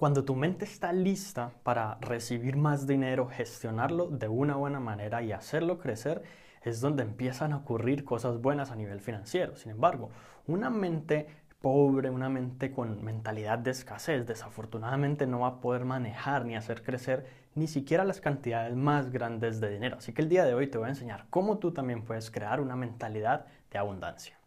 Cuando 0.00 0.24
tu 0.24 0.34
mente 0.34 0.64
está 0.64 0.94
lista 0.94 1.52
para 1.62 1.98
recibir 2.00 2.56
más 2.56 2.86
dinero, 2.86 3.28
gestionarlo 3.28 4.06
de 4.06 4.28
una 4.28 4.56
buena 4.56 4.80
manera 4.80 5.22
y 5.22 5.30
hacerlo 5.30 5.78
crecer, 5.78 6.22
es 6.62 6.80
donde 6.80 7.02
empiezan 7.02 7.52
a 7.52 7.58
ocurrir 7.58 8.02
cosas 8.02 8.40
buenas 8.40 8.70
a 8.70 8.76
nivel 8.76 9.00
financiero. 9.00 9.56
Sin 9.56 9.72
embargo, 9.72 10.08
una 10.46 10.70
mente 10.70 11.26
pobre, 11.60 12.08
una 12.08 12.30
mente 12.30 12.72
con 12.72 13.04
mentalidad 13.04 13.58
de 13.58 13.72
escasez, 13.72 14.26
desafortunadamente 14.26 15.26
no 15.26 15.40
va 15.40 15.48
a 15.48 15.60
poder 15.60 15.84
manejar 15.84 16.46
ni 16.46 16.56
hacer 16.56 16.82
crecer 16.82 17.26
ni 17.54 17.66
siquiera 17.66 18.02
las 18.02 18.22
cantidades 18.22 18.74
más 18.74 19.10
grandes 19.10 19.60
de 19.60 19.68
dinero. 19.68 19.98
Así 19.98 20.14
que 20.14 20.22
el 20.22 20.30
día 20.30 20.46
de 20.46 20.54
hoy 20.54 20.66
te 20.68 20.78
voy 20.78 20.86
a 20.86 20.92
enseñar 20.92 21.26
cómo 21.28 21.58
tú 21.58 21.72
también 21.72 22.06
puedes 22.06 22.30
crear 22.30 22.62
una 22.62 22.74
mentalidad 22.74 23.44
de 23.70 23.76
abundancia. 23.76 24.39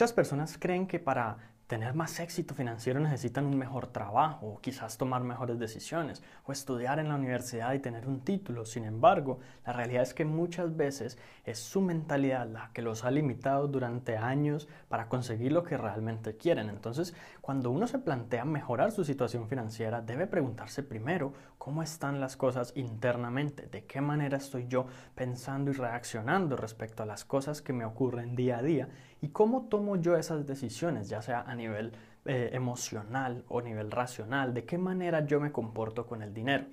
Muchas 0.00 0.14
personas 0.14 0.56
creen 0.58 0.86
que 0.86 0.98
para 0.98 1.36
tener 1.70 1.94
más 1.94 2.18
éxito 2.18 2.52
financiero 2.52 2.98
necesitan 2.98 3.46
un 3.46 3.56
mejor 3.56 3.86
trabajo, 3.86 4.44
o 4.44 4.60
quizás 4.60 4.98
tomar 4.98 5.22
mejores 5.22 5.56
decisiones, 5.60 6.20
o 6.44 6.50
estudiar 6.50 6.98
en 6.98 7.08
la 7.08 7.14
universidad 7.14 7.72
y 7.74 7.78
tener 7.78 8.08
un 8.08 8.22
título. 8.22 8.64
Sin 8.64 8.84
embargo, 8.84 9.38
la 9.64 9.72
realidad 9.72 10.02
es 10.02 10.12
que 10.12 10.24
muchas 10.24 10.76
veces 10.76 11.16
es 11.44 11.60
su 11.60 11.80
mentalidad 11.80 12.48
la 12.48 12.72
que 12.74 12.82
los 12.82 13.04
ha 13.04 13.12
limitado 13.12 13.68
durante 13.68 14.16
años 14.16 14.66
para 14.88 15.08
conseguir 15.08 15.52
lo 15.52 15.62
que 15.62 15.76
realmente 15.76 16.36
quieren. 16.36 16.70
Entonces, 16.70 17.14
cuando 17.40 17.70
uno 17.70 17.86
se 17.86 18.00
plantea 18.00 18.44
mejorar 18.44 18.90
su 18.90 19.04
situación 19.04 19.46
financiera, 19.46 20.00
debe 20.00 20.26
preguntarse 20.26 20.82
primero 20.82 21.32
cómo 21.56 21.84
están 21.84 22.18
las 22.18 22.36
cosas 22.36 22.72
internamente, 22.74 23.68
de 23.68 23.84
qué 23.84 24.00
manera 24.00 24.38
estoy 24.38 24.66
yo 24.66 24.86
pensando 25.14 25.70
y 25.70 25.74
reaccionando 25.74 26.56
respecto 26.56 27.04
a 27.04 27.06
las 27.06 27.24
cosas 27.24 27.62
que 27.62 27.72
me 27.72 27.84
ocurren 27.84 28.34
día 28.34 28.58
a 28.58 28.62
día 28.62 28.88
y 29.20 29.28
cómo 29.28 29.66
tomo 29.68 29.96
yo 29.96 30.16
esas 30.16 30.46
decisiones, 30.46 31.08
ya 31.08 31.22
sea 31.22 31.40
a 31.40 31.54
nivel 31.60 31.92
eh, 32.24 32.50
emocional 32.52 33.44
o 33.48 33.62
nivel 33.62 33.90
racional, 33.90 34.52
de 34.52 34.64
qué 34.64 34.78
manera 34.78 35.24
yo 35.24 35.40
me 35.40 35.52
comporto 35.52 36.06
con 36.06 36.22
el 36.22 36.34
dinero. 36.34 36.66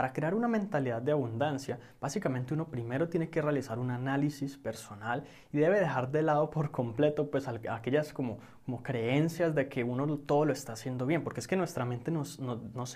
Para 0.00 0.14
crear 0.14 0.34
una 0.34 0.48
mentalidad 0.48 1.02
de 1.02 1.12
abundancia, 1.12 1.78
básicamente 2.00 2.54
uno 2.54 2.68
primero 2.68 3.10
tiene 3.10 3.28
que 3.28 3.42
realizar 3.42 3.78
un 3.78 3.90
análisis 3.90 4.56
personal 4.56 5.24
y 5.52 5.58
debe 5.58 5.78
dejar 5.78 6.10
de 6.10 6.22
lado 6.22 6.48
por 6.48 6.70
completo 6.70 7.30
pues 7.30 7.46
aquellas 7.46 8.14
como 8.14 8.38
creencias 8.78 9.54
de 9.54 9.68
que 9.68 9.84
uno 9.84 10.06
todo 10.18 10.44
lo 10.44 10.52
está 10.52 10.74
haciendo 10.74 11.06
bien, 11.06 11.24
porque 11.24 11.40
es 11.40 11.48
que 11.48 11.56
nuestra 11.56 11.84
mente 11.84 12.10
nos, 12.10 12.38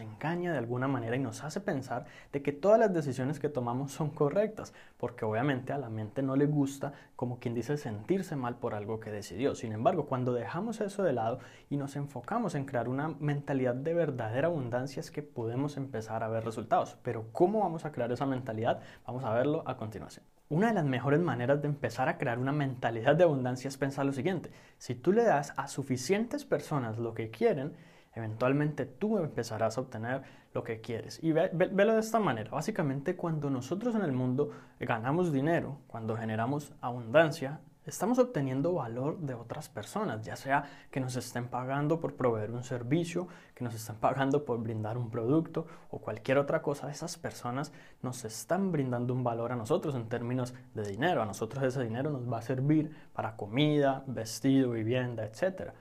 engaña 0.01 0.53
de 0.53 0.59
alguna 0.59 0.89
manera 0.89 1.17
y 1.17 1.19
nos 1.19 1.43
hace 1.43 1.61
pensar 1.61 2.07
de 2.33 2.43
que 2.43 2.53
todas 2.53 2.79
las 2.79 2.93
decisiones 2.93 3.39
que 3.39 3.49
tomamos 3.49 3.93
son 3.93 4.11
correctas, 4.11 4.73
porque 4.97 5.25
obviamente 5.25 5.73
a 5.73 5.79
la 5.79 5.91
mente 5.91 6.23
no 6.23 6.37
le 6.37 6.47
gusta, 6.47 6.93
como 7.17 7.39
quien 7.39 7.55
dice, 7.55 7.77
sentirse 7.77 8.37
mal 8.37 8.57
por 8.57 8.75
algo 8.75 9.01
que 9.01 9.11
decidió. 9.11 9.55
Sin 9.55 9.73
embargo, 9.73 10.07
cuando 10.07 10.33
dejamos 10.33 10.81
eso 10.81 11.03
de 11.03 11.13
lado 11.13 11.39
y 11.71 11.77
nos 11.77 11.97
enfocamos 11.97 12.55
en 12.55 12.65
crear 12.65 12.89
una 12.89 13.09
mentalidad 13.09 13.75
de 13.75 13.95
verdadera 13.95 14.49
abundancia, 14.49 15.01
es 15.01 15.11
que 15.11 15.23
podemos 15.23 15.77
empezar 15.77 16.23
a 16.23 16.29
ver 16.29 16.45
resultados. 16.45 16.94
Pero 17.03 17.27
¿cómo 17.33 17.61
vamos 17.61 17.85
a 17.85 17.93
crear 17.93 18.11
esa 18.13 18.27
mentalidad? 18.27 18.81
Vamos 19.07 19.25
a 19.25 19.33
verlo 19.33 19.63
a 19.67 19.77
continuación. 19.77 20.25
Una 20.49 20.69
de 20.69 20.75
las 20.75 20.85
mejores 20.85 21.21
maneras 21.21 21.63
de 21.63 21.69
empezar 21.69 22.09
a 22.09 22.19
crear 22.19 22.39
una 22.39 22.53
mentalidad 22.53 23.17
de 23.17 23.25
abundancia 23.25 23.69
es 23.69 23.79
pensar 23.79 24.05
lo 24.05 24.13
siguiente. 24.13 24.51
Si 24.79 24.95
tú 24.95 25.13
le 25.13 25.25
das 25.25 25.55
a 25.57 25.69
suficientes 25.69 26.45
personas 26.45 26.99
lo 26.99 27.15
que 27.15 27.31
quieren, 27.31 27.75
eventualmente 28.15 28.87
tú 28.87 29.19
empezarás 29.19 29.79
a 29.79 29.81
obtener 29.81 30.23
lo 30.53 30.63
que 30.63 30.81
quieres. 30.81 31.19
Y 31.23 31.33
velo 31.33 31.95
de 31.95 32.01
esta 32.01 32.21
manera. 32.21 32.51
Básicamente 32.51 33.17
cuando 33.17 33.51
nosotros 33.51 33.95
en 33.95 34.03
el 34.03 34.13
mundo 34.13 34.51
ganamos 34.79 35.33
dinero, 35.33 35.79
cuando 35.87 36.17
generamos 36.17 36.73
abundancia, 36.81 37.61
estamos 37.87 38.19
obteniendo 38.19 38.73
valor 38.73 39.19
de 39.19 39.35
otras 39.35 39.69
personas, 39.69 40.25
ya 40.25 40.37
sea 40.37 40.65
que 40.91 41.01
nos 41.01 41.17
estén 41.17 41.49
pagando 41.49 42.01
por 42.01 42.15
proveer 42.15 42.51
un 42.51 42.65
servicio, 42.65 43.29
que 43.55 43.65
nos 43.65 43.75
estén 43.75 43.97
pagando 43.97 44.45
por 44.45 44.61
brindar 44.61 44.97
un 44.97 45.11
producto 45.11 45.67
o 45.91 45.99
cualquier 45.99 46.39
otra 46.39 46.63
cosa, 46.63 46.91
esas 46.91 47.17
personas 47.17 47.73
nos 48.03 48.25
están 48.25 48.73
brindando 48.73 49.15
un 49.15 49.23
valor 49.23 49.53
a 49.53 49.57
nosotros 49.57 49.95
en 49.95 50.09
términos 50.09 50.55
de 50.75 50.83
dinero. 50.85 51.23
A 51.23 51.27
nosotros 51.27 51.63
ese 51.63 51.83
dinero 51.83 52.11
nos 52.11 52.31
va 52.31 52.39
a 52.39 52.43
servir 52.43 52.95
para 53.13 53.37
comida, 53.37 54.03
vestido, 54.07 54.73
vivienda, 54.73 55.25
etc. 55.25 55.73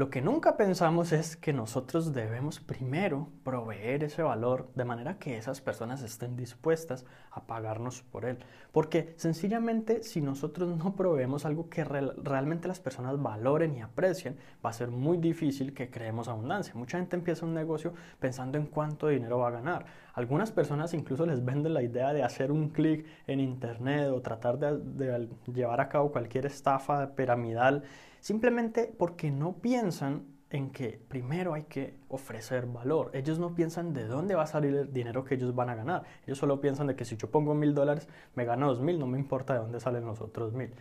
Lo 0.00 0.08
que 0.08 0.22
nunca 0.22 0.56
pensamos 0.56 1.12
es 1.12 1.36
que 1.36 1.52
nosotros 1.52 2.14
debemos 2.14 2.58
primero 2.58 3.28
proveer 3.44 4.02
ese 4.02 4.22
valor 4.22 4.70
de 4.74 4.86
manera 4.86 5.18
que 5.18 5.36
esas 5.36 5.60
personas 5.60 6.02
estén 6.02 6.38
dispuestas 6.38 7.04
a 7.30 7.46
pagarnos 7.46 8.00
por 8.00 8.24
él. 8.24 8.38
Porque 8.72 9.12
sencillamente 9.18 10.02
si 10.02 10.22
nosotros 10.22 10.74
no 10.74 10.96
proveemos 10.96 11.44
algo 11.44 11.68
que 11.68 11.84
realmente 11.84 12.66
las 12.66 12.80
personas 12.80 13.20
valoren 13.20 13.76
y 13.76 13.82
aprecien, 13.82 14.38
va 14.64 14.70
a 14.70 14.72
ser 14.72 14.88
muy 14.88 15.18
difícil 15.18 15.74
que 15.74 15.90
creemos 15.90 16.28
abundancia. 16.28 16.72
Mucha 16.74 16.96
gente 16.96 17.16
empieza 17.16 17.44
un 17.44 17.52
negocio 17.52 17.92
pensando 18.18 18.56
en 18.56 18.68
cuánto 18.68 19.08
dinero 19.08 19.40
va 19.40 19.48
a 19.48 19.50
ganar. 19.50 19.84
Algunas 20.20 20.52
personas 20.52 20.92
incluso 20.92 21.24
les 21.24 21.42
venden 21.42 21.72
la 21.72 21.82
idea 21.82 22.12
de 22.12 22.22
hacer 22.22 22.52
un 22.52 22.68
clic 22.68 23.06
en 23.26 23.40
internet 23.40 24.10
o 24.10 24.20
tratar 24.20 24.58
de, 24.58 24.76
de 24.76 25.28
llevar 25.46 25.80
a 25.80 25.88
cabo 25.88 26.12
cualquier 26.12 26.44
estafa 26.44 27.14
piramidal 27.14 27.84
simplemente 28.20 28.94
porque 28.98 29.30
no 29.30 29.54
piensan 29.62 30.26
en 30.50 30.72
que 30.72 31.00
primero 31.08 31.54
hay 31.54 31.62
que 31.62 31.94
ofrecer 32.08 32.66
valor. 32.66 33.10
Ellos 33.14 33.38
no 33.38 33.54
piensan 33.54 33.94
de 33.94 34.04
dónde 34.04 34.34
va 34.34 34.42
a 34.42 34.46
salir 34.46 34.74
el 34.74 34.92
dinero 34.92 35.24
que 35.24 35.36
ellos 35.36 35.54
van 35.54 35.70
a 35.70 35.74
ganar. 35.74 36.02
Ellos 36.26 36.36
solo 36.36 36.60
piensan 36.60 36.88
de 36.88 36.96
que 36.96 37.06
si 37.06 37.16
yo 37.16 37.30
pongo 37.30 37.54
mil 37.54 37.74
dólares, 37.74 38.06
me 38.34 38.44
gano 38.44 38.68
dos 38.68 38.82
mil, 38.82 38.98
no 38.98 39.06
me 39.06 39.18
importa 39.18 39.54
de 39.54 39.60
dónde 39.60 39.80
salen 39.80 40.04
los 40.04 40.20
otros 40.20 40.52
mil. 40.52 40.74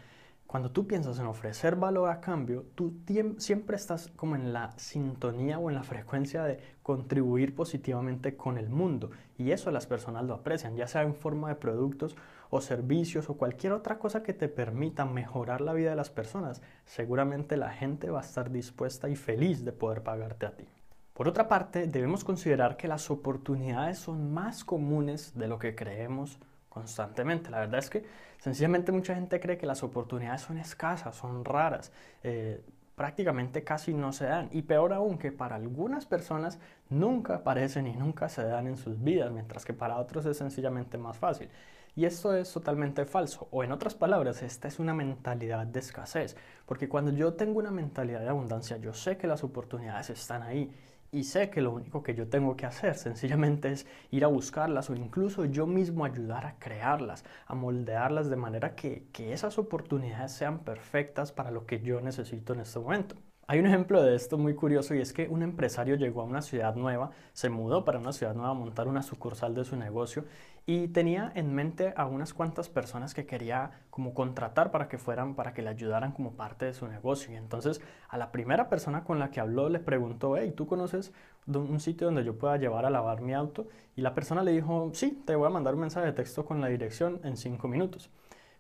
Cuando 0.50 0.72
tú 0.72 0.88
piensas 0.88 1.20
en 1.20 1.28
ofrecer 1.28 1.76
valor 1.76 2.10
a 2.10 2.22
cambio, 2.22 2.66
tú 2.74 3.04
siempre 3.38 3.76
estás 3.76 4.08
como 4.16 4.36
en 4.36 4.52
la 4.52 4.72
sintonía 4.80 5.60
o 5.60 5.70
en 5.70 5.76
la 5.76 5.84
frecuencia 5.84 6.44
de 6.44 6.60
contribuir 6.82 7.54
positivamente 7.54 8.36
con 8.36 8.58
el 8.58 8.68
mundo. 8.68 9.12
Y 9.38 9.52
eso 9.52 9.70
las 9.70 9.86
personas 9.86 10.26
lo 10.26 10.34
aprecian, 10.34 10.76
ya 10.76 10.88
sea 10.88 11.04
en 11.04 11.14
forma 11.14 11.50
de 11.50 11.56
productos 11.56 12.16
o 12.50 12.62
servicios 12.62 13.30
o 13.30 13.38
cualquier 13.38 13.74
otra 13.74 14.00
cosa 14.00 14.24
que 14.24 14.34
te 14.34 14.48
permita 14.48 15.06
mejorar 15.06 15.62
la 15.62 15.74
vida 15.74 15.92
de 15.92 15.96
las 15.96 16.10
personas. 16.10 16.64
Seguramente 16.84 17.56
la 17.56 17.70
gente 17.70 18.10
va 18.10 18.22
a 18.22 18.24
estar 18.24 18.50
dispuesta 18.50 19.08
y 19.08 19.16
feliz 19.16 19.64
de 19.64 19.72
poder 19.72 20.02
pagarte 20.02 20.48
a 20.48 20.58
ti. 20.58 20.68
Por 21.14 21.28
otra 21.28 21.48
parte, 21.48 21.86
debemos 21.86 22.24
considerar 22.24 22.76
que 22.76 22.88
las 22.88 23.12
oportunidades 23.12 24.00
son 24.00 24.34
más 24.34 24.64
comunes 24.66 25.38
de 25.38 25.48
lo 25.48 25.60
que 25.60 25.76
creemos 25.76 26.40
constantemente. 26.70 27.50
La 27.50 27.60
verdad 27.60 27.80
es 27.80 27.90
que 27.90 28.06
sencillamente 28.40 28.92
mucha 28.92 29.16
gente 29.16 29.40
cree 29.40 29.58
que 29.58 29.66
las 29.66 29.84
oportunidades 29.84 30.42
son 30.42 30.58
escasas, 30.58 31.16
son 31.16 31.44
raras, 31.44 31.92
eh, 32.24 32.62
prácticamente 32.96 33.64
casi 33.64 33.94
no 33.94 34.14
se 34.14 34.26
dan. 34.26 34.50
Y 34.52 34.62
peor 34.64 34.94
aún 34.94 35.18
que 35.18 35.32
para 35.32 35.56
algunas 35.56 36.06
personas 36.06 36.60
nunca 36.90 37.36
aparecen 37.36 37.88
y 37.88 37.96
nunca 37.96 38.30
se 38.30 38.44
dan 38.44 38.68
en 38.68 38.78
sus 38.78 39.02
vidas, 39.02 39.32
mientras 39.32 39.66
que 39.66 39.74
para 39.74 39.98
otros 39.98 40.26
es 40.26 40.38
sencillamente 40.38 40.98
más 40.98 41.18
fácil. 41.18 41.50
Y 41.96 42.06
esto 42.06 42.36
es 42.36 42.52
totalmente 42.52 43.06
falso. 43.06 43.48
O 43.52 43.64
en 43.64 43.72
otras 43.72 43.96
palabras, 43.96 44.42
esta 44.42 44.68
es 44.68 44.80
una 44.80 44.94
mentalidad 44.94 45.66
de 45.66 45.80
escasez. 45.80 46.36
Porque 46.66 46.88
cuando 46.88 47.12
yo 47.12 47.34
tengo 47.34 47.60
una 47.60 47.72
mentalidad 47.72 48.22
de 48.22 48.30
abundancia, 48.30 48.78
yo 48.78 48.94
sé 48.94 49.18
que 49.18 49.28
las 49.28 49.44
oportunidades 49.44 50.10
están 50.10 50.44
ahí 50.44 50.72
y 51.12 51.24
sé 51.24 51.50
que 51.50 51.62
lo 51.62 51.72
único 51.72 52.04
que 52.04 52.16
yo 52.16 52.28
tengo 52.30 52.56
que 52.56 52.66
hacer 52.66 52.96
sencillamente 52.96 53.72
es 53.72 53.86
ir 54.12 54.24
a 54.26 54.28
buscarlas 54.28 54.90
o 54.90 54.96
incluso 54.96 55.46
yo 55.46 55.66
mismo 55.68 56.06
ayudar 56.06 56.46
a 56.46 56.60
crearlas, 56.60 57.24
a 57.48 57.56
moldearlas 57.56 58.30
de 58.30 58.36
manera 58.36 58.76
que, 58.76 59.08
que 59.12 59.34
esas 59.34 59.58
oportunidades 59.58 60.32
sean 60.34 60.60
perfectas 60.60 61.32
para 61.32 61.52
lo 61.52 61.66
que 61.66 61.82
yo 61.82 62.02
necesito 62.02 62.54
en 62.54 62.62
este 62.62 62.80
momento. 62.80 63.16
Hay 63.52 63.58
un 63.58 63.66
ejemplo 63.66 64.04
de 64.04 64.14
esto 64.14 64.38
muy 64.38 64.54
curioso 64.54 64.94
y 64.94 65.02
es 65.02 65.12
que 65.12 65.28
un 65.28 65.42
empresario 65.42 65.96
llegó 65.96 66.22
a 66.22 66.24
una 66.24 66.44
ciudad 66.44 66.76
nueva, 66.76 67.10
se 67.34 67.50
mudó 67.50 67.84
para 67.84 67.98
una 67.98 68.14
ciudad 68.14 68.36
nueva 68.36 68.52
a 68.52 68.54
montar 68.54 68.88
una 68.88 69.02
sucursal 69.02 69.56
de 69.56 69.66
su 69.66 69.76
negocio 69.76 70.26
y 70.68 70.90
tenía 70.90 71.32
en 71.34 71.56
mente 71.56 71.96
a 71.98 72.06
unas 72.06 72.36
cuantas 72.36 72.70
personas 72.70 73.16
que 73.16 73.26
quería 73.26 73.72
como 73.90 74.14
contratar 74.14 74.70
para 74.70 74.88
que 74.88 75.00
fueran, 75.00 75.34
para 75.34 75.56
que 75.56 75.64
le 75.64 75.70
ayudaran 75.70 76.12
como 76.12 76.34
parte 76.34 76.66
de 76.66 76.76
su 76.76 76.88
negocio. 76.88 77.34
Y 77.34 77.38
entonces 77.38 77.82
a 78.08 78.20
la 78.20 78.32
primera 78.32 78.70
persona 78.70 79.04
con 79.04 79.18
la 79.18 79.32
que 79.32 79.40
habló 79.40 79.68
le 79.68 79.80
preguntó, 79.80 80.38
hey, 80.38 80.54
¿tú 80.56 80.68
conoces 80.68 81.12
un 81.48 81.80
sitio 81.80 82.06
donde 82.06 82.24
yo 82.24 82.38
pueda 82.38 82.56
llevar 82.58 82.86
a 82.86 82.92
lavar 82.92 83.22
mi 83.22 83.34
auto? 83.34 83.68
Y 83.96 84.02
la 84.02 84.14
persona 84.14 84.44
le 84.44 84.52
dijo, 84.52 84.92
sí, 84.94 85.24
te 85.26 85.36
voy 85.36 85.48
a 85.48 85.50
mandar 85.50 85.74
un 85.74 85.82
mensaje 85.82 86.06
de 86.06 86.14
texto 86.14 86.46
con 86.46 86.62
la 86.62 86.68
dirección 86.68 87.20
en 87.24 87.36
cinco 87.36 87.68
minutos. 87.68 88.12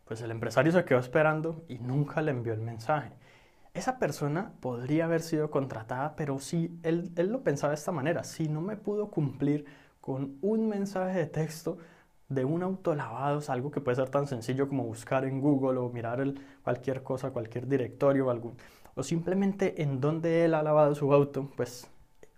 Pues 0.05 0.19
el 0.23 0.31
empresario 0.31 0.71
se 0.71 0.83
quedó 0.83 0.97
esperando 0.97 1.63
y 1.67 1.77
nunca 1.77 2.23
le 2.23 2.31
envió 2.31 2.53
el 2.53 2.61
mensaje 2.61 3.11
esa 3.73 3.99
persona 3.99 4.53
podría 4.59 5.05
haber 5.05 5.21
sido 5.21 5.51
contratada, 5.51 6.15
pero 6.15 6.39
si 6.39 6.79
él, 6.83 7.11
él 7.15 7.27
lo 7.27 7.43
pensaba 7.43 7.71
de 7.71 7.75
esta 7.75 7.91
manera, 7.91 8.23
si 8.23 8.47
no 8.47 8.61
me 8.61 8.77
pudo 8.77 9.09
cumplir 9.09 9.65
con 10.01 10.37
un 10.41 10.67
mensaje 10.67 11.19
de 11.19 11.27
texto 11.27 11.77
de 12.29 12.45
un 12.45 12.63
auto 12.63 12.95
lavado, 12.95 13.39
es 13.39 13.49
algo 13.49 13.71
que 13.71 13.81
puede 13.81 13.95
ser 13.95 14.09
tan 14.09 14.27
sencillo 14.27 14.67
como 14.67 14.83
buscar 14.83 15.25
en 15.25 15.41
Google 15.41 15.79
o 15.79 15.89
mirar 15.89 16.21
el, 16.21 16.39
cualquier 16.63 17.03
cosa, 17.03 17.31
cualquier 17.31 17.67
directorio 17.67 18.27
o, 18.27 18.29
algún, 18.29 18.55
o 18.95 19.03
simplemente 19.03 19.81
en 19.81 19.99
donde 19.99 20.45
él 20.45 20.53
ha 20.53 20.63
lavado 20.63 20.93
su 20.93 21.11
auto, 21.11 21.49
pues 21.55 21.87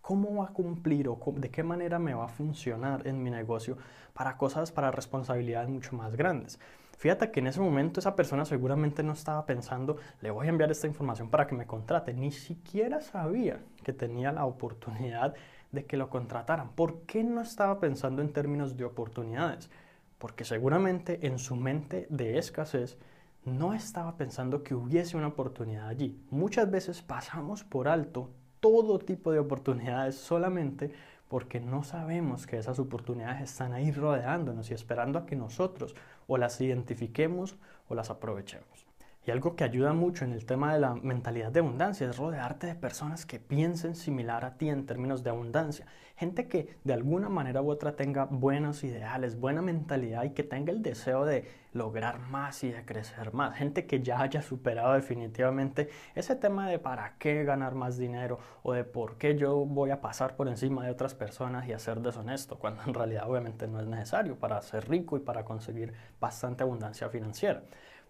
cómo 0.01 0.41
va 0.41 0.49
a 0.49 0.53
cumplir 0.53 1.07
o 1.09 1.19
de 1.35 1.49
qué 1.49 1.63
manera 1.63 1.99
me 1.99 2.13
va 2.13 2.25
a 2.25 2.29
funcionar 2.29 3.05
en 3.07 3.21
mi 3.21 3.29
negocio 3.29 3.77
para 4.13 4.37
cosas, 4.37 4.71
para 4.71 4.91
responsabilidades 4.91 5.69
mucho 5.69 5.95
más 5.95 6.15
grandes. 6.15 6.59
Fíjate 7.01 7.31
que 7.31 7.39
en 7.39 7.47
ese 7.47 7.59
momento 7.59 7.99
esa 7.99 8.15
persona 8.15 8.45
seguramente 8.45 9.01
no 9.01 9.13
estaba 9.13 9.47
pensando, 9.47 9.97
le 10.21 10.29
voy 10.29 10.45
a 10.45 10.49
enviar 10.51 10.69
esta 10.69 10.85
información 10.85 11.31
para 11.31 11.47
que 11.47 11.55
me 11.55 11.65
contrate. 11.65 12.13
Ni 12.13 12.31
siquiera 12.31 13.01
sabía 13.01 13.59
que 13.83 13.91
tenía 13.91 14.31
la 14.31 14.45
oportunidad 14.45 15.33
de 15.71 15.87
que 15.87 15.97
lo 15.97 16.11
contrataran. 16.11 16.69
¿Por 16.73 17.01
qué 17.07 17.23
no 17.23 17.41
estaba 17.41 17.79
pensando 17.79 18.21
en 18.21 18.31
términos 18.31 18.77
de 18.77 18.85
oportunidades? 18.85 19.71
Porque 20.19 20.45
seguramente 20.45 21.25
en 21.25 21.39
su 21.39 21.55
mente 21.55 22.05
de 22.11 22.37
escasez 22.37 22.99
no 23.45 23.73
estaba 23.73 24.15
pensando 24.15 24.61
que 24.61 24.75
hubiese 24.75 25.17
una 25.17 25.29
oportunidad 25.29 25.87
allí. 25.87 26.23
Muchas 26.29 26.69
veces 26.69 27.01
pasamos 27.01 27.63
por 27.63 27.87
alto 27.87 28.29
todo 28.59 28.99
tipo 28.99 29.31
de 29.31 29.39
oportunidades 29.39 30.17
solamente 30.17 30.91
porque 31.31 31.61
no 31.61 31.81
sabemos 31.83 32.45
que 32.45 32.57
esas 32.57 32.77
oportunidades 32.77 33.41
están 33.41 33.71
ahí 33.71 33.89
rodeándonos 33.89 34.69
y 34.69 34.73
esperando 34.73 35.17
a 35.17 35.25
que 35.25 35.37
nosotros 35.37 35.95
o 36.31 36.37
las 36.37 36.61
identifiquemos 36.61 37.57
o 37.89 37.93
las 37.93 38.09
aprovechemos. 38.09 38.85
Y 39.23 39.29
algo 39.29 39.55
que 39.55 39.63
ayuda 39.63 39.93
mucho 39.93 40.25
en 40.25 40.33
el 40.33 40.45
tema 40.45 40.73
de 40.73 40.79
la 40.79 40.95
mentalidad 40.95 41.51
de 41.51 41.59
abundancia 41.59 42.09
es 42.09 42.17
rodearte 42.17 42.65
de 42.65 42.73
personas 42.73 43.27
que 43.27 43.39
piensen 43.39 43.93
similar 43.93 44.43
a 44.45 44.57
ti 44.57 44.67
en 44.67 44.87
términos 44.87 45.23
de 45.23 45.29
abundancia. 45.29 45.85
Gente 46.15 46.47
que 46.47 46.79
de 46.83 46.93
alguna 46.93 47.29
manera 47.29 47.61
u 47.61 47.69
otra 47.69 47.95
tenga 47.95 48.25
buenos 48.25 48.83
ideales, 48.83 49.39
buena 49.39 49.61
mentalidad 49.61 50.23
y 50.23 50.31
que 50.31 50.41
tenga 50.41 50.71
el 50.71 50.81
deseo 50.81 51.23
de 51.23 51.47
lograr 51.71 52.17
más 52.19 52.63
y 52.63 52.71
de 52.71 52.83
crecer 52.83 53.31
más. 53.31 53.55
Gente 53.55 53.85
que 53.85 54.01
ya 54.01 54.21
haya 54.21 54.41
superado 54.41 54.93
definitivamente 54.93 55.89
ese 56.15 56.35
tema 56.35 56.67
de 56.67 56.79
para 56.79 57.15
qué 57.19 57.43
ganar 57.43 57.75
más 57.75 57.97
dinero 57.99 58.39
o 58.63 58.73
de 58.73 58.83
por 58.83 59.17
qué 59.17 59.37
yo 59.37 59.65
voy 59.65 59.91
a 59.91 60.01
pasar 60.01 60.35
por 60.35 60.47
encima 60.47 60.83
de 60.83 60.91
otras 60.91 61.13
personas 61.13 61.67
y 61.67 61.73
a 61.73 61.79
ser 61.79 62.01
deshonesto, 62.01 62.57
cuando 62.57 62.81
en 62.87 62.95
realidad 62.95 63.29
obviamente 63.29 63.67
no 63.67 63.79
es 63.79 63.85
necesario 63.85 64.35
para 64.35 64.59
ser 64.63 64.89
rico 64.89 65.15
y 65.15 65.19
para 65.19 65.45
conseguir 65.45 65.93
bastante 66.19 66.63
abundancia 66.63 67.07
financiera. 67.09 67.61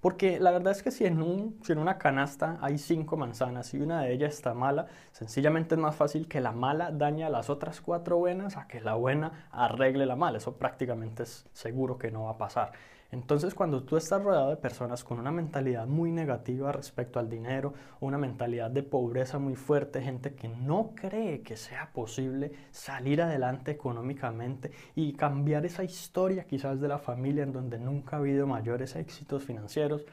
Porque 0.01 0.39
la 0.39 0.49
verdad 0.49 0.71
es 0.71 0.81
que 0.81 0.89
si 0.89 1.05
en, 1.05 1.21
una 1.21 1.97
canasta 1.99 2.57
hay 2.61 2.79
cinco 2.79 3.17
manzanas 3.17 3.73
y 3.75 3.79
una 3.79 4.01
de 4.01 4.13
ellas 4.13 4.33
está 4.33 4.55
mala, 4.55 4.87
sencillamente 5.11 5.75
es 5.75 5.81
más 5.81 5.95
fácil 5.95 6.27
que 6.27 6.41
la 6.41 6.51
mala 6.51 6.91
dañe 6.91 7.23
a 7.23 7.29
las 7.29 7.51
otras 7.51 7.81
cuatro 7.81 8.17
buenas 8.17 8.57
a 8.57 8.67
que 8.67 8.81
la 8.81 8.95
buena 8.95 9.47
arregle 9.51 10.07
la 10.07 10.15
mala. 10.15 10.39
Eso 10.39 10.57
prácticamente 10.57 11.23
es 11.23 11.45
seguro 11.53 11.99
que 11.99 12.09
no 12.09 12.23
va 12.23 12.31
a 12.31 12.37
pasar. 12.39 12.71
Entonces, 13.11 13.53
cuando 13.53 13.83
tú 13.83 13.97
estás 13.97 14.23
rodeado 14.23 14.49
de 14.49 14.55
personas 14.55 15.03
con 15.03 15.19
una 15.19 15.33
mentalidad 15.33 15.85
muy 15.85 16.11
negativa 16.11 16.71
respecto 16.71 17.19
al 17.19 17.29
dinero, 17.29 17.73
una 17.99 18.17
mentalidad 18.17 18.71
de 18.71 18.83
pobreza 18.83 19.37
muy 19.37 19.55
fuerte, 19.55 20.01
gente 20.01 20.33
que 20.33 20.47
no 20.47 20.93
cree 20.95 21.41
que 21.41 21.57
sea 21.57 21.91
posible 21.91 22.53
salir 22.71 23.21
adelante 23.21 23.71
económicamente 23.71 24.71
y 24.95 25.11
cambiar 25.13 25.65
esa 25.65 25.83
historia 25.83 26.45
quizás 26.45 26.79
de 26.79 26.87
la 26.87 26.99
familia 26.99 27.43
en 27.43 27.51
donde 27.51 27.79
nunca 27.79 28.15
ha 28.15 28.19
habido 28.19 28.47
mayores 28.47 28.95
éxitos 28.95 29.43
financieros, 29.43 30.05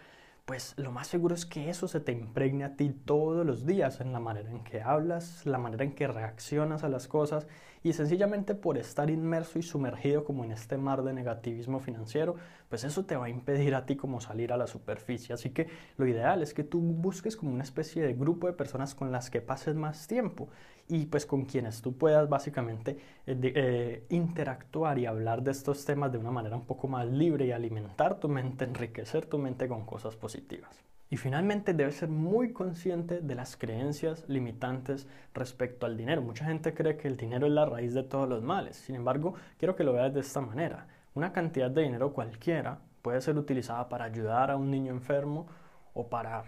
pues 0.45 0.75
lo 0.77 0.91
más 0.91 1.07
seguro 1.07 1.35
es 1.35 1.47
que 1.47 1.71
eso 1.71 1.87
se 1.87 2.01
te 2.01 2.11
impregne 2.11 2.65
a 2.65 2.75
ti 2.75 2.91
todos 2.91 3.47
los 3.47 3.65
días 3.65 4.01
en 4.01 4.13
la 4.13 4.19
manera 4.19 4.51
en 4.51 4.65
que 4.65 4.81
hablas, 4.81 5.47
la 5.47 5.59
manera 5.59 5.85
en 5.85 5.95
que 5.95 6.09
reaccionas 6.09 6.83
a 6.83 6.89
las 6.89 7.07
cosas 7.07 7.47
y 7.83 7.93
sencillamente 7.93 8.55
por 8.55 8.79
estar 8.79 9.11
inmerso 9.11 9.59
y 9.59 9.63
sumergido 9.63 10.25
como 10.25 10.45
en 10.45 10.53
este 10.53 10.77
mar 10.79 11.03
de 11.03 11.13
negativismo 11.13 11.81
financiero, 11.81 12.37
pues 12.69 12.85
eso 12.85 13.05
te 13.05 13.17
va 13.17 13.27
a 13.27 13.31
impedir 13.31 13.75
a 13.75 13.87
ti 13.87 13.97
como 13.97 14.21
salir 14.21 14.53
a 14.53 14.57
la 14.57 14.67
superficie. 14.67 15.35
Así 15.35 15.51
que 15.51 15.69
lo 15.97 16.07
ideal 16.07 16.43
es 16.43 16.55
que 16.55 16.65
tú 16.65 16.81
busques 16.81 17.37
como 17.37 17.53
una 17.53 17.63
especie 17.63 18.03
de 18.03 18.15
grupo 18.15 18.47
de 18.47 18.53
personas 18.53 18.95
con 18.95 19.13
las 19.13 19.31
que 19.31 19.41
pases 19.41 19.75
más 19.75 20.07
tiempo 20.07 20.49
y 20.89 21.07
pues 21.07 21.27
con 21.27 21.45
quienes 21.45 21.83
tú 21.83 21.97
puedas 21.97 22.29
básicamente 22.29 22.99
eh, 23.27 23.39
eh, 23.43 24.07
interactuar 24.09 24.99
y 24.99 25.07
hablar 25.07 25.43
de 25.43 25.51
estos 25.51 25.85
temas 25.85 26.13
de 26.13 26.19
una 26.19 26.31
manera 26.31 26.57
un 26.57 26.65
poco 26.67 26.89
más 26.89 27.07
libre 27.07 27.47
y 27.47 27.53
alimentar 27.53 28.19
tu 28.19 28.29
mente, 28.29 28.65
enriquecer 28.65 29.27
tu 29.27 29.39
mente 29.39 29.69
con 29.69 29.85
cosas 29.85 30.17
positivas. 30.17 30.88
Y 31.11 31.17
finalmente 31.17 31.73
debes 31.73 31.97
ser 31.97 32.11
muy 32.11 32.53
consciente 32.53 33.21
de 33.21 33.35
las 33.35 33.57
creencias 33.57 34.29
limitantes 34.29 35.09
respecto 35.33 35.87
al 35.87 35.97
dinero. 35.97 36.21
Mucha 36.21 36.45
gente 36.45 36.75
cree 36.75 36.99
que 36.99 37.09
el 37.09 37.17
dinero 37.17 37.47
es 37.47 37.53
la 37.53 37.65
raíz 37.65 37.95
de 37.95 38.03
todos 38.03 38.29
los 38.29 38.43
males. 38.43 38.77
Sin 38.77 38.95
embargo, 38.95 39.35
quiero 39.59 39.75
que 39.75 39.85
lo 39.85 39.95
veas 39.95 40.13
de 40.13 40.21
esta 40.21 40.41
manera. 40.41 40.87
Una 41.15 41.33
cantidad 41.33 41.71
de 41.71 41.83
dinero 41.83 42.13
cualquiera 42.13 42.81
puede 43.01 43.23
ser 43.23 43.39
utilizada 43.39 43.89
para 43.89 44.05
ayudar 44.05 44.51
a 44.51 44.57
un 44.57 44.71
niño 44.71 44.93
enfermo 44.93 45.47
o 45.95 46.09
para 46.09 46.45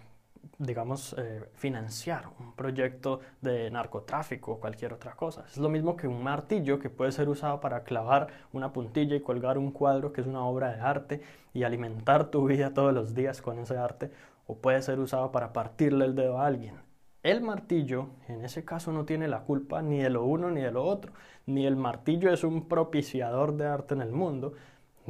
digamos, 0.58 1.14
eh, 1.18 1.48
financiar 1.54 2.28
un 2.38 2.52
proyecto 2.54 3.20
de 3.40 3.70
narcotráfico 3.70 4.52
o 4.52 4.60
cualquier 4.60 4.92
otra 4.92 5.12
cosa. 5.12 5.44
Es 5.46 5.56
lo 5.56 5.68
mismo 5.68 5.96
que 5.96 6.06
un 6.06 6.22
martillo 6.22 6.78
que 6.78 6.90
puede 6.90 7.12
ser 7.12 7.28
usado 7.28 7.60
para 7.60 7.82
clavar 7.82 8.28
una 8.52 8.72
puntilla 8.72 9.16
y 9.16 9.20
colgar 9.20 9.58
un 9.58 9.70
cuadro 9.72 10.12
que 10.12 10.20
es 10.20 10.26
una 10.26 10.44
obra 10.44 10.74
de 10.74 10.80
arte 10.80 11.22
y 11.54 11.62
alimentar 11.62 12.30
tu 12.30 12.46
vida 12.46 12.74
todos 12.74 12.92
los 12.92 13.14
días 13.14 13.42
con 13.42 13.58
ese 13.58 13.76
arte, 13.76 14.10
o 14.46 14.56
puede 14.56 14.82
ser 14.82 14.98
usado 15.00 15.32
para 15.32 15.52
partirle 15.52 16.04
el 16.04 16.14
dedo 16.14 16.38
a 16.38 16.46
alguien. 16.46 16.74
El 17.22 17.42
martillo, 17.42 18.08
en 18.28 18.44
ese 18.44 18.64
caso, 18.64 18.92
no 18.92 19.04
tiene 19.04 19.28
la 19.28 19.40
culpa 19.40 19.82
ni 19.82 19.98
de 19.98 20.08
lo 20.08 20.24
uno 20.24 20.50
ni 20.50 20.62
de 20.62 20.70
lo 20.70 20.84
otro. 20.84 21.12
Ni 21.44 21.66
el 21.66 21.76
martillo 21.76 22.32
es 22.32 22.44
un 22.44 22.66
propiciador 22.66 23.56
de 23.56 23.66
arte 23.66 23.94
en 23.94 24.00
el 24.00 24.10
mundo, 24.10 24.54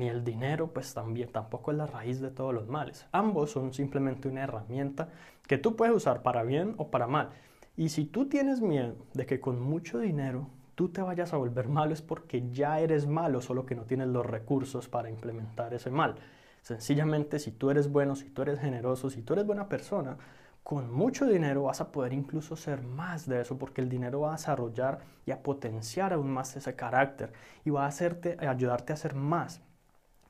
ni 0.01 0.09
el 0.09 0.25
dinero 0.25 0.73
pues 0.73 0.93
también 0.95 1.31
tampoco 1.31 1.71
es 1.71 1.77
la 1.77 1.87
raíz 1.87 2.21
de 2.21 2.31
todos 2.31 2.53
los 2.53 2.67
males. 2.67 3.07
Ambos 3.13 3.51
son 3.53 3.73
simplemente 3.73 4.29
una 4.29 4.43
herramienta 4.43 5.11
que 5.47 5.59
tú 5.59 5.77
puedes 5.77 5.95
usar 5.95 6.23
para 6.23 6.43
bien 6.43 6.75
o 6.79 6.91
para 6.91 7.07
mal. 7.07 7.29
Y 7.77 7.91
si 7.91 8.07
tú 8.07 8.27
tienes 8.27 8.61
miedo 8.61 8.97
de 9.15 9.27
que 9.27 9.41
con 9.41 9.61
mucho 9.61 9.99
dinero 9.99 10.49
tú 10.75 10.89
te 10.89 11.03
vayas 11.03 11.35
a 11.35 11.37
volver 11.37 11.69
malo 11.69 11.93
es 11.93 12.01
porque 12.01 12.51
ya 12.51 12.81
eres 12.81 13.07
malo, 13.07 13.43
solo 13.43 13.67
que 13.67 13.75
no 13.75 13.83
tienes 13.83 14.09
los 14.09 14.25
recursos 14.25 14.89
para 14.89 15.11
implementar 15.11 15.75
ese 15.75 15.91
mal. 15.91 16.17
Sencillamente 16.63 17.39
si 17.39 17.53
tú 17.53 17.71
eres 17.71 17.93
bueno, 17.93 18.17
si 18.17 18.31
tú 18.31 18.43
eres 18.43 18.59
generoso, 18.59 19.11
si 19.11 19.23
tú 19.23 19.35
eres 19.35 19.47
buena 19.47 19.69
persona, 19.69 20.17
con 20.63 20.91
mucho 20.93 21.27
dinero 21.27 21.65
vas 21.65 21.83
a 21.83 21.93
poder 21.93 22.15
incluso 22.15 22.57
ser 22.57 22.83
más 22.83 23.27
de 23.27 23.43
eso 23.43 23.59
porque 23.59 23.83
el 23.83 23.91
dinero 23.91 24.21
va 24.21 24.31
a 24.31 24.37
desarrollar 24.37 25.01
y 25.27 25.31
a 25.31 25.43
potenciar 25.43 26.15
aún 26.15 26.31
más 26.31 26.57
ese 26.57 26.75
carácter 26.75 27.33
y 27.65 27.71
va 27.71 27.85
a 27.85 27.89
hacerte, 27.89 28.39
ayudarte 28.41 28.93
a 28.93 28.95
hacer 28.95 29.15
más 29.15 29.61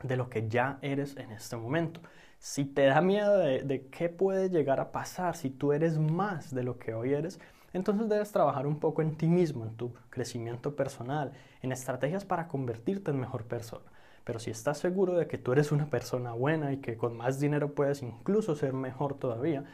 de 0.02 0.16
lo 0.16 0.28
que 0.28 0.48
ya 0.48 0.78
eres 0.82 1.16
en 1.16 1.30
este 1.30 1.56
momento. 1.56 2.00
Si 2.38 2.64
te 2.64 2.86
da 2.86 3.00
miedo 3.00 3.36
de, 3.38 3.88
qué 3.90 4.08
puede 4.08 4.48
llegar 4.48 4.80
a 4.80 4.92
pasar 4.92 5.36
si 5.36 5.50
tú 5.50 5.72
eres 5.72 5.98
más 5.98 6.54
de 6.54 6.62
lo 6.62 6.78
que 6.78 6.94
hoy 6.94 7.12
eres, 7.12 7.38
entonces 7.72 8.08
debes 8.08 8.32
trabajar 8.32 8.66
un 8.66 8.80
poco 8.80 9.02
en 9.02 9.16
ti 9.16 9.28
mismo, 9.28 9.64
en 9.64 9.76
tu 9.76 9.92
crecimiento 10.08 10.74
personal, 10.74 11.32
en 11.62 11.72
estrategias 11.72 12.24
para 12.24 12.48
convertirte 12.48 13.10
en 13.10 13.20
mejor 13.20 13.44
persona. 13.44 13.84
Pero 14.24 14.38
si 14.38 14.50
estás 14.50 14.78
seguro 14.78 15.14
de 15.14 15.26
que 15.26 15.38
tú 15.38 15.52
eres 15.52 15.72
una 15.72 15.90
persona 15.90 16.32
buena 16.32 16.72
y 16.72 16.78
que 16.78 16.96
con 16.96 17.16
más 17.16 17.40
dinero 17.40 17.74
puedes 17.74 18.02
incluso 18.02 18.54
ser 18.54 18.72
mejor 18.72 19.14
todavía, 19.14 19.64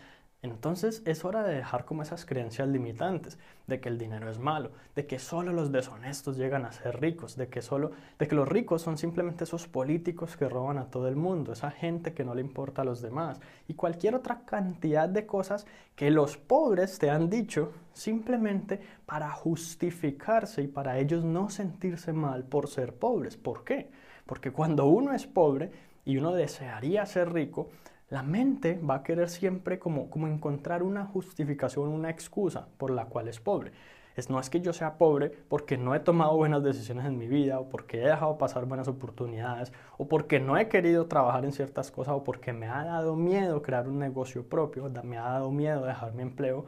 entonces 0.46 1.02
es 1.04 1.24
hora 1.24 1.42
de 1.42 1.54
dejar 1.54 1.84
como 1.84 2.02
esas 2.02 2.24
creencias 2.24 2.68
limitantes 2.68 3.38
de 3.66 3.80
que 3.80 3.88
el 3.88 3.98
dinero 3.98 4.30
es 4.30 4.38
malo, 4.38 4.70
de 4.94 5.06
que 5.06 5.18
solo 5.18 5.52
los 5.52 5.72
deshonestos 5.72 6.36
llegan 6.36 6.64
a 6.64 6.72
ser 6.72 7.00
ricos, 7.00 7.36
de 7.36 7.48
que 7.48 7.62
solo 7.62 7.92
de 8.18 8.28
que 8.28 8.34
los 8.34 8.48
ricos 8.48 8.82
son 8.82 8.98
simplemente 8.98 9.44
esos 9.44 9.66
políticos 9.66 10.36
que 10.36 10.48
roban 10.48 10.78
a 10.78 10.90
todo 10.90 11.08
el 11.08 11.16
mundo, 11.16 11.52
esa 11.52 11.70
gente 11.70 12.14
que 12.14 12.24
no 12.24 12.34
le 12.34 12.40
importa 12.40 12.82
a 12.82 12.84
los 12.84 13.02
demás 13.02 13.40
y 13.68 13.74
cualquier 13.74 14.14
otra 14.14 14.42
cantidad 14.44 15.08
de 15.08 15.26
cosas 15.26 15.66
que 15.94 16.10
los 16.10 16.36
pobres 16.36 16.98
te 16.98 17.10
han 17.10 17.28
dicho 17.28 17.72
simplemente 17.92 18.80
para 19.06 19.30
justificarse 19.30 20.62
y 20.62 20.68
para 20.68 20.98
ellos 20.98 21.24
no 21.24 21.48
sentirse 21.48 22.12
mal 22.12 22.44
por 22.44 22.68
ser 22.68 22.94
pobres. 22.94 23.36
¿Por 23.36 23.64
qué? 23.64 23.90
Porque 24.26 24.50
cuando 24.50 24.86
uno 24.86 25.12
es 25.12 25.26
pobre 25.26 25.70
y 26.04 26.18
uno 26.18 26.32
desearía 26.32 27.06
ser 27.06 27.32
rico, 27.32 27.70
la 28.08 28.22
mente 28.22 28.78
va 28.78 28.96
a 28.96 29.02
querer 29.02 29.28
siempre 29.28 29.78
como, 29.78 30.10
como 30.10 30.28
encontrar 30.28 30.82
una 30.82 31.04
justificación, 31.06 31.88
una 31.88 32.10
excusa 32.10 32.68
por 32.78 32.90
la 32.90 33.06
cual 33.06 33.28
es 33.28 33.40
pobre. 33.40 33.72
Es, 34.16 34.30
no 34.30 34.40
es 34.40 34.48
que 34.48 34.60
yo 34.60 34.72
sea 34.72 34.96
pobre 34.96 35.30
porque 35.48 35.76
no 35.76 35.94
he 35.94 36.00
tomado 36.00 36.36
buenas 36.36 36.62
decisiones 36.62 37.04
en 37.04 37.18
mi 37.18 37.26
vida 37.28 37.58
o 37.60 37.68
porque 37.68 37.98
he 38.00 38.06
dejado 38.06 38.38
pasar 38.38 38.64
buenas 38.64 38.88
oportunidades 38.88 39.72
o 39.98 40.08
porque 40.08 40.40
no 40.40 40.56
he 40.56 40.68
querido 40.68 41.06
trabajar 41.06 41.44
en 41.44 41.52
ciertas 41.52 41.90
cosas 41.90 42.14
o 42.14 42.24
porque 42.24 42.52
me 42.54 42.66
ha 42.66 42.84
dado 42.84 43.14
miedo 43.16 43.60
crear 43.62 43.88
un 43.88 43.98
negocio 43.98 44.48
propio, 44.48 44.90
me 45.04 45.18
ha 45.18 45.22
dado 45.24 45.50
miedo 45.50 45.84
dejar 45.84 46.14
mi 46.14 46.22
empleo, 46.22 46.64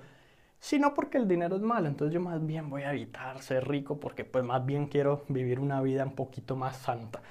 sino 0.60 0.94
porque 0.94 1.18
el 1.18 1.28
dinero 1.28 1.56
es 1.56 1.62
malo. 1.62 1.88
Entonces 1.88 2.12
yo 2.14 2.20
más 2.20 2.44
bien 2.44 2.68
voy 2.70 2.82
a 2.82 2.92
evitar 2.92 3.40
ser 3.40 3.66
rico 3.68 3.98
porque 4.00 4.24
pues 4.24 4.44
más 4.44 4.64
bien 4.66 4.86
quiero 4.88 5.24
vivir 5.28 5.60
una 5.60 5.80
vida 5.80 6.04
un 6.04 6.14
poquito 6.14 6.56
más 6.56 6.76
santa. 6.76 7.22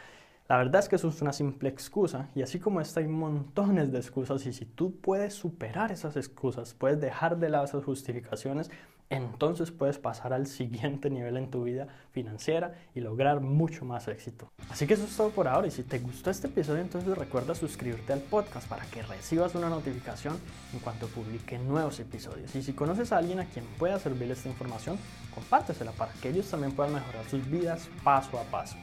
La 0.49 0.55
verdad 0.57 0.79
es 0.79 0.87
que 0.87 0.95
eso 0.95 1.09
es 1.09 1.21
una 1.21 1.33
simple 1.33 1.67
excusa 1.67 2.29
y 2.33 2.41
así 2.41 2.57
como 2.57 2.79
esta 2.79 3.01
hay 3.01 3.07
montones 3.07 3.91
de 3.91 3.97
excusas 3.97 4.45
y 4.45 4.53
si 4.53 4.63
tú 4.63 4.95
puedes 4.95 5.33
superar 5.33 5.91
esas 5.91 6.15
excusas, 6.15 6.73
puedes 6.73 7.01
dejar 7.01 7.37
de 7.37 7.49
lado 7.49 7.65
esas 7.65 7.83
justificaciones, 7.83 8.71
entonces 9.09 9.71
puedes 9.71 9.99
pasar 9.99 10.31
al 10.31 10.47
siguiente 10.47 11.09
nivel 11.09 11.35
en 11.35 11.49
tu 11.49 11.63
vida 11.63 11.87
financiera 12.11 12.75
y 12.95 13.01
lograr 13.01 13.41
mucho 13.41 13.83
más 13.83 14.07
éxito. 14.07 14.49
Así 14.69 14.87
que 14.87 14.93
eso 14.93 15.03
es 15.03 15.17
todo 15.17 15.31
por 15.31 15.49
ahora 15.49 15.67
y 15.67 15.71
si 15.71 15.83
te 15.83 15.99
gustó 15.99 16.29
este 16.29 16.47
episodio 16.47 16.81
entonces 16.81 17.17
recuerda 17.17 17.53
suscribirte 17.53 18.13
al 18.13 18.21
podcast 18.21 18.69
para 18.69 18.85
que 18.85 19.01
recibas 19.01 19.53
una 19.53 19.67
notificación 19.67 20.37
en 20.71 20.79
cuanto 20.79 21.07
publique 21.07 21.59
nuevos 21.59 21.99
episodios. 21.99 22.55
Y 22.55 22.63
si 22.63 22.71
conoces 22.71 23.11
a 23.11 23.17
alguien 23.17 23.41
a 23.41 23.45
quien 23.45 23.65
pueda 23.77 23.99
servirle 23.99 24.33
esta 24.33 24.47
información, 24.47 24.97
compártesela 25.35 25.91
para 25.91 26.13
que 26.13 26.29
ellos 26.29 26.49
también 26.49 26.71
puedan 26.71 26.93
mejorar 26.93 27.25
sus 27.25 27.45
vidas 27.49 27.89
paso 28.01 28.39
a 28.39 28.43
paso. 28.43 28.77